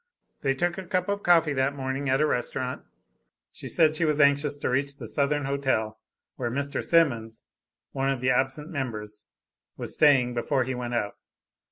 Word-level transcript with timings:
They 0.41 0.55
took 0.55 0.79
a 0.79 0.85
cup 0.87 1.09
of 1.09 1.21
coffee 1.21 1.53
that 1.53 1.75
morning 1.75 2.09
at 2.09 2.21
a 2.21 2.25
restaurant. 2.25 2.81
She 3.51 3.67
said 3.67 3.93
she 3.93 4.03
was 4.03 4.19
anxious 4.19 4.57
to 4.57 4.69
reach 4.71 4.97
the 4.97 5.05
Southern 5.07 5.45
Hotel 5.45 5.99
where 6.37 6.49
Mr. 6.49 6.83
Simons, 6.83 7.43
one 7.91 8.09
of 8.09 8.19
the 8.19 8.31
absent 8.31 8.71
members, 8.71 9.25
was 9.77 9.93
staying, 9.93 10.33
before 10.33 10.63
he 10.63 10.73
went 10.73 10.95
out. 10.95 11.17